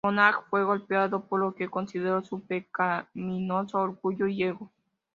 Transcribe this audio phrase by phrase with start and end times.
[0.03, 4.71] Monaghan fue golpeado por lo que consideró su pecaminoso orgullo y ego.